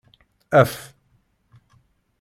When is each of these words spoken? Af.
Af. 0.59 0.71